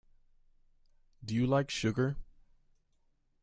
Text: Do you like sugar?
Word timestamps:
Do 1.23 1.35
you 1.35 1.45
like 1.45 1.69
sugar? 1.69 2.15